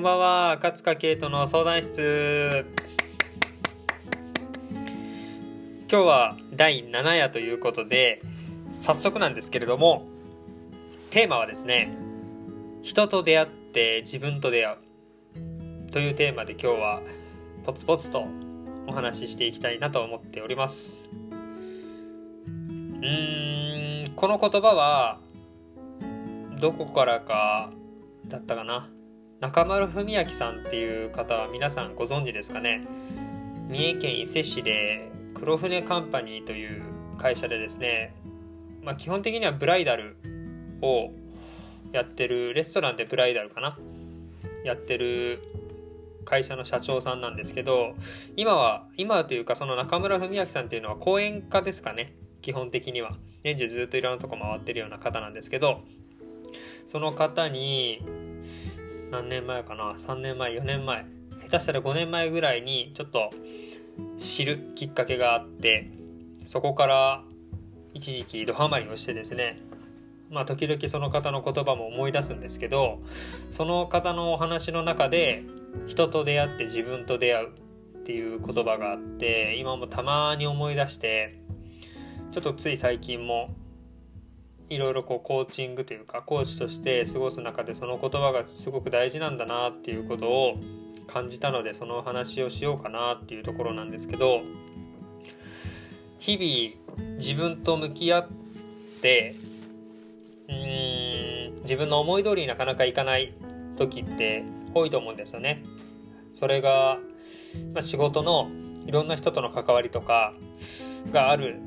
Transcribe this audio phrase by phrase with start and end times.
[0.00, 2.64] こんばんは赤塚圭人の相談室。
[4.72, 8.22] 今日は第7夜ということで
[8.70, 10.06] 早速なんですけれども
[11.10, 11.94] テーマはですね
[12.80, 14.78] 人と出会って自分と出会
[15.86, 17.02] うというテーマで今日は
[17.66, 18.26] ポツポツと
[18.86, 21.10] お話ししていきたいなと思っております。
[22.46, 25.18] うんこの言葉は
[26.58, 27.70] どこからか
[28.26, 28.88] だったかな。
[29.40, 32.86] 中丸文明さんっていう方は皆さんご存知ですかね？
[33.70, 36.82] 三重県伊勢市で黒船カンパニーという
[37.16, 38.14] 会社でですね、
[38.82, 40.18] まあ、基本的にはブライダル
[40.82, 41.10] を
[41.90, 43.78] やってるレストランでブライダルかな？
[44.62, 45.42] やってる
[46.26, 47.94] 会社の社長さんなんですけど
[48.36, 52.12] 今は今というかその中村文明さんっていうのは講演家ですかね？
[52.42, 53.16] 基本的には。
[53.42, 55.80] 年中ずっといろんなとこ回ってるような方なんですけど
[56.86, 58.02] その方に
[59.10, 61.04] 何年前かな？3年前4年前。
[61.44, 63.30] 下手したら5年前ぐらいにちょっと
[64.18, 65.90] 知るきっかけがあって
[66.44, 67.24] そこから
[67.92, 69.60] 一時期ドハマりをしてですね。
[70.30, 73.00] まあ時々その方の言葉も思い出すんですけど
[73.50, 75.42] その方のお話の中で
[75.88, 81.40] 人と出会って自分と出会うっていう言葉があって今もたまに思い出して
[82.30, 83.56] ちょっとつい最近も
[84.70, 90.54] いろいろこうコーチングというかコーチとして過ごす中でその言葉がすごく大事なんだなっていうことを
[91.08, 94.42] 感じたのでそのお話をしようかなっていうところなんですけど
[96.20, 98.28] 日々自分と向き合っ
[99.02, 99.34] て
[100.48, 103.34] うーん自分の思い通りになかなかいかない
[103.76, 105.64] 時って多いと思うんですよね。
[106.32, 106.98] それが、
[107.74, 108.48] まあ、仕事の
[108.86, 110.32] いろんな人との関わりとか
[111.10, 111.60] がある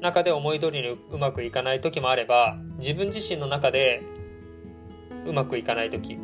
[0.00, 4.02] 中で思い通りにうまくいかない時もあれば自分自身の中で
[5.26, 6.18] うまくいかない時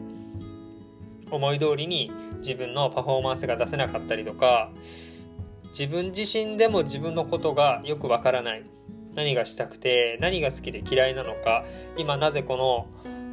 [1.31, 4.71] 思い通りに自分のパフォーマンスが出せなかったりとか
[5.71, 8.65] 自分自身でも自分のことがよくわからない。
[9.15, 11.65] 何がしたくて何が好きで嫌いなのか
[11.97, 12.89] 今なぜこ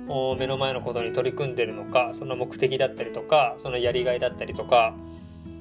[0.08, 4.96] の目の前のことに取り組んでるのかその目的だったりとかそのやりがいだったりとか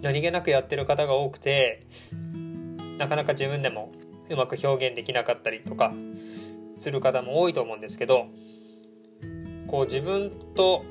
[0.02, 1.86] 何気なくやってる方が多くて
[2.98, 3.92] なかなか自分でも
[4.30, 5.92] うまく表現できなかったりとか
[6.78, 8.28] する方も多いと思うんですけど
[9.66, 10.84] こう自分と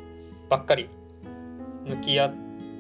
[0.50, 0.90] ばっかり
[1.86, 2.34] 向き合っ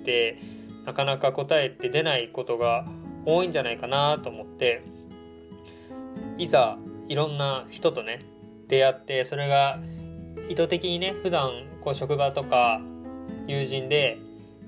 [0.03, 0.37] て
[0.85, 2.85] なかなか答えって出ないことが
[3.25, 4.83] 多いんじゃないかなと思って
[6.37, 6.77] いざ
[7.07, 8.23] いろんな人とね
[8.67, 9.79] 出会ってそれが
[10.49, 12.81] 意図的にね普段こう職場とか
[13.47, 14.19] 友人で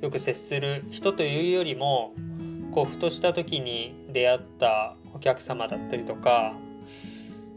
[0.01, 2.13] よく接する人というよりも
[2.71, 6.53] こうふとした時に出会った客様だったりとか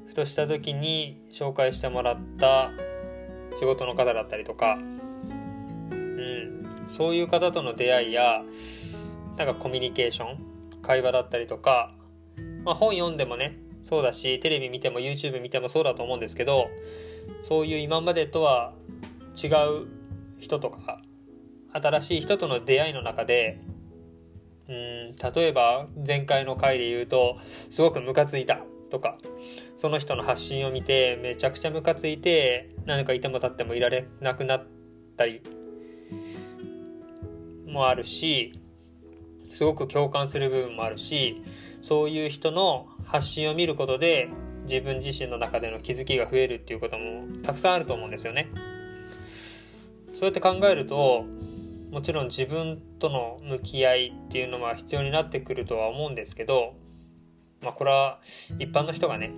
[0.06, 2.70] ふとした時に紹介してもらった
[3.58, 4.78] 仕事の方だったりとか、
[5.90, 8.42] うん、そういう方との出会いや
[9.36, 11.94] なんかコミュニケーション会話だったりとか、
[12.64, 16.68] まあ、本読んでもねそうだしテレビ見ても YouTube 見てもそうだと思うんですけど
[17.42, 18.72] そういう今までとは
[19.42, 19.86] 違う
[20.38, 21.02] 人とか
[21.72, 23.60] 新しい人との出会いの中で
[24.68, 27.38] うん例えば前回の回で言うと
[27.70, 28.60] すごくムカついた
[28.90, 29.18] とか
[29.76, 34.66] その人の発信を見てめちゃくちゃムカついて何かいても立ってもいられなくなっ
[35.16, 35.42] たり
[37.66, 38.60] もあるし
[39.50, 41.42] すごく共感する部分もあるし
[41.80, 44.28] そういう人の発信を見ることで
[44.62, 48.50] 自分自身の中での気づきが増えるっていうこともたくさんあると思うんですよね。
[50.14, 51.26] そうやって考えると
[51.94, 56.74] もちろん自分との向き合いっていうのは必要になってくるとは思うんですけど、
[57.62, 58.18] まあ、これは
[58.58, 59.30] 一般の人がね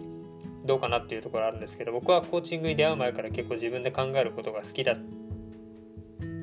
[0.64, 4.96] どうかなっていうところあるんですけど僕はコーチングに出会う前から結構自分で考えることが好きだっ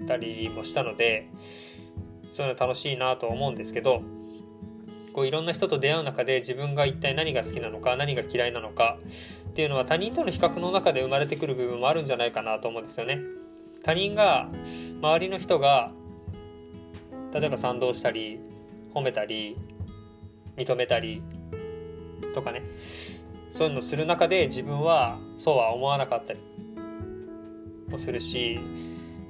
[0.07, 1.31] たりもしたので
[2.31, 4.03] そういうの楽しいなと思うんですけど
[5.13, 8.99] こういろんな人と出会う中で自分が一体何が好きなのか何が嫌いなのか
[9.49, 13.19] っていうのは他人との比較の中で生まれてくる部分もあるんじゃないかなと思うんですよね。
[13.83, 14.49] 他人が
[15.01, 15.91] 周りの人が
[17.33, 18.39] 例えば賛同したり
[18.93, 19.57] 褒めたり
[20.55, 21.21] 認めたり
[22.33, 22.61] とかね。
[23.53, 26.39] そういうのする中で自分はそうは思わなかったり
[27.87, 28.59] もするし、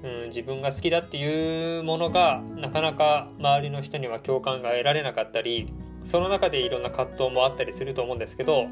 [0.01, 5.73] うん、自分が好きだっていうものがなかなか周りの人には共感が得られなかったり
[6.05, 8.67] その中でいろんな葛藤もあったりすると思うんですけど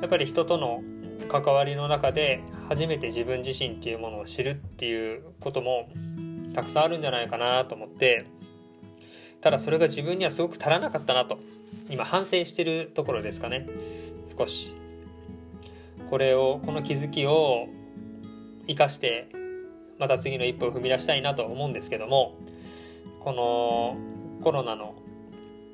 [0.00, 0.82] やっぱり人との
[1.28, 5.88] 関わりの中で初めて自分自身っていうものを知るっていうことも
[6.54, 8.24] たくさんあるんじゃないかなと思って
[9.40, 11.38] ただそれが自分にはすごく足らなかったなと
[11.90, 13.66] 今反省してるところですかね。
[14.36, 14.74] 少し。
[16.10, 17.68] これをこの気づきを
[18.66, 19.28] 生かして
[19.98, 22.36] また次の一歩を踏み出したいなと思うんですけども
[23.20, 23.96] この
[24.42, 24.94] コロナの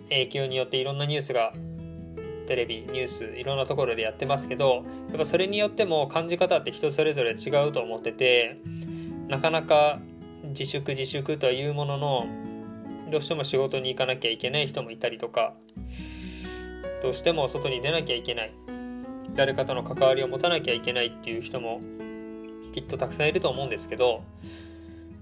[0.09, 1.53] 影響によっていろんなニュースが
[2.47, 8.57] テレビニュースいろんなところでやってますけどやっぱそれによっても感じ方って人それぞれ違うと思ってて
[9.29, 10.01] なかなか
[10.51, 12.27] 自粛自粛とはいうものの
[13.11, 15.55] どうしても仕事に行かなきゃいけない人もいたりとか
[17.03, 18.53] どうしても外に出なきゃいけない
[19.35, 21.81] 誰かとの関わりを持たなきゃいけないっていう人も
[22.73, 24.23] きっとたくさんいると思うんですけど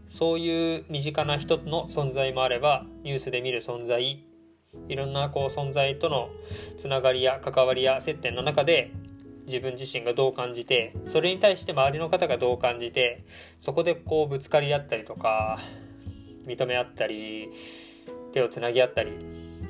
[0.09, 4.25] そういう身近な人の存在もあればニュースで見る存在
[4.89, 6.31] いろんなこう存在との
[6.77, 8.91] つながりや関わりや接点の中で
[9.49, 13.25] 自分自身がどう感じてそれに対して周りの方がどう感じて
[13.59, 15.59] そこでこうぶつかり合ったりとか
[16.47, 17.51] 認め合ったり
[18.33, 19.13] 手をつなぎ合ったり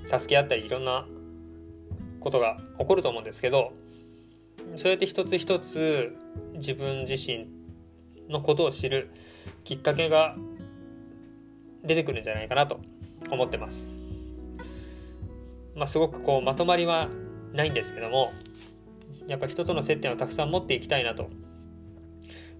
[0.04, 1.06] 助け合ったりいろんな
[2.20, 3.72] ことが起こると思うんですけど
[4.76, 6.16] そうやって一つ一つ
[6.54, 7.48] 自分自身
[8.28, 9.10] のことを知る
[9.64, 10.36] きっかけが
[11.84, 12.80] 出てくるんじゃないかなと
[13.30, 13.92] 思ってます。
[15.74, 17.08] まあ、すごくこうまとまりは
[17.52, 18.32] ないんですけども
[19.28, 21.28] やっぱ人との接点をたくさん持っていきたいなと。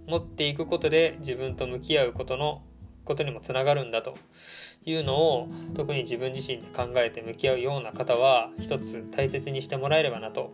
[0.07, 2.63] 持っていくことで自分と向き合うことの
[3.05, 4.15] ことにもつながるんだと
[4.85, 10.53] いうのを特に自分自身で考えて向き合うような方は一つ大切にしてもらえればなと。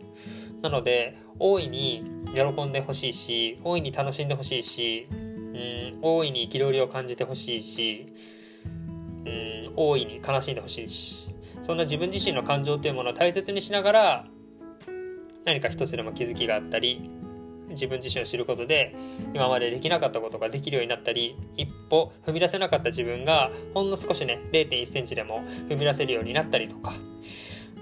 [0.61, 2.03] なので大いに
[2.33, 8.13] 喜んでほしいし大いに楽しんでほしいしうん大いに憤りを感じてほしいし
[9.25, 11.29] うん大いに悲しんでほしいし。
[11.61, 14.27] そんな自分自身の感情というものを大切にしながら
[15.45, 17.09] 何か一つでも気づきがあったり
[17.69, 18.95] 自分自身を知ることで
[19.33, 26.93] 今までできなかったことができるようになったり一歩踏み出せなかった自分がほんの少しね0 1センチでも踏み出せるようになったりとか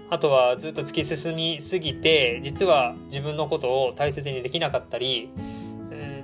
[0.09, 5.31] あとはずっと突き進みすぎて実は自分のことを大切にできなかったり、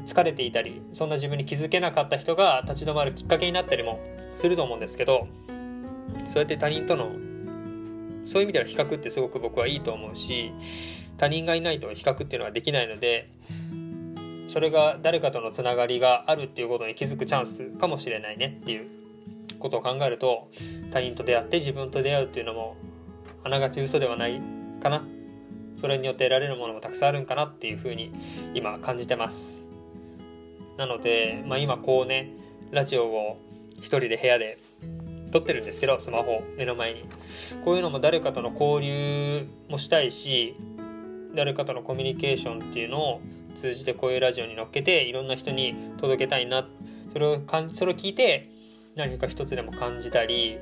[0.09, 3.99] 疲れていたりそんな自分に気づけなかった人が立ち止まるきっかけになったりも
[4.35, 5.27] すると思うんですけど
[6.29, 7.11] そうやって他人との
[8.25, 10.51] そういう意味では比較ってすごく僕はいいと思うし
[11.19, 13.29] 他人がいないと比較っていうのはできないので
[14.47, 18.87] それが誰かとのつながりがあるっていうことに気づくチャンスかもしれないねっていう
[19.59, 20.49] ことを考えると
[20.91, 22.77] 他人と出会って自分と出会うっていうのも
[23.43, 24.41] あながち嘘ではない
[24.81, 25.03] かな。
[25.77, 28.11] それによって得られるものもたくさんあるんかなっていうふうに
[28.53, 29.61] 今感じてます。
[30.77, 32.33] なので、まあ、今こうね
[32.71, 33.39] ラジオを
[33.77, 34.57] 一人で部屋で
[35.31, 37.05] 撮ってるんですけどスマホ目の前に。
[37.63, 40.55] こういうのも誰かとの交流もしたいし
[41.35, 43.21] 誰かとのコミュニケーションっていうのを
[43.57, 46.67] 通じてこういうラジオに乗っけていろんな人に届けたいな
[47.11, 48.49] それをかんそれを聞いて
[48.95, 50.57] 何か一つでも感じたり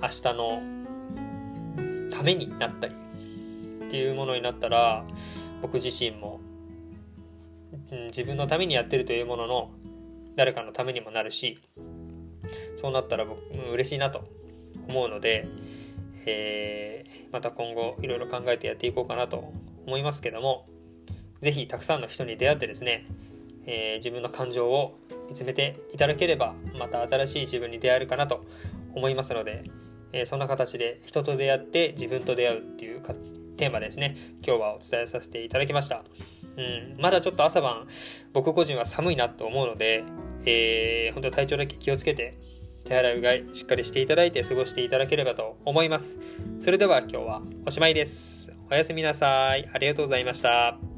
[0.00, 0.62] 明日の
[2.10, 2.94] ためになったり
[3.86, 5.04] っていうものになったら
[5.60, 6.40] 僕自身も、
[7.90, 9.70] うん、自分のためにやってるというものの
[10.36, 11.58] 誰かのためにもなるし
[12.76, 14.24] そうなったら僕、うん、嬉しいなと
[14.88, 15.46] 思うので、
[16.26, 19.52] えー、また今後いろいろ考えてやっていこうかなと
[19.86, 20.66] 思いますけども
[21.40, 23.06] 是非たくさんの人に出会ってですね、
[23.66, 24.98] えー、自分の感情を
[25.28, 28.44] 見つめていただければまた新しい自分に出会えるかなと
[28.94, 29.64] 思いますので、
[30.12, 33.14] えー、そんな形で人と出会って自分と出会うっていうか
[33.56, 36.04] テーマですね今日はお伝えさせていただきました、
[36.56, 37.86] うん、まだちょっと朝晩
[38.32, 40.04] 僕個人は寒いなと思うので、
[40.44, 42.38] えー、本当体調だけ気をつけて
[42.84, 46.18] 手洗いうがいしっかりしていただいて過ごしていただければと思います。
[46.60, 48.61] それでは今日はおしまいです。
[48.72, 49.68] おやすみなさい。
[49.70, 50.91] ありがとうございました。